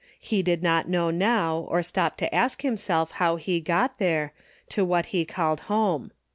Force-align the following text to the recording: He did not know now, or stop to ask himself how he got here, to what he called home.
He 0.19 0.41
did 0.41 0.63
not 0.63 0.89
know 0.89 1.11
now, 1.11 1.57
or 1.69 1.83
stop 1.83 2.17
to 2.17 2.33
ask 2.33 2.63
himself 2.63 3.11
how 3.21 3.35
he 3.35 3.59
got 3.59 3.93
here, 3.99 4.33
to 4.69 4.83
what 4.83 5.05
he 5.13 5.25
called 5.25 5.59
home. 5.69 6.11